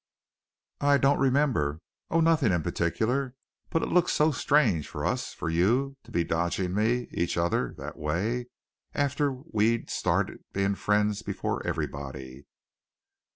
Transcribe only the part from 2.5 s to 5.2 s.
in particular. But it looks so strange for